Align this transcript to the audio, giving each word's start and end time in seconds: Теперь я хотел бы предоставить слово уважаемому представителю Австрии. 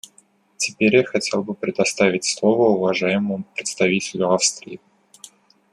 Теперь 0.57 0.95
я 0.95 1.03
хотел 1.03 1.43
бы 1.43 1.53
предоставить 1.53 2.23
слово 2.25 2.69
уважаемому 2.69 3.43
представителю 3.53 4.33
Австрии. 4.33 4.81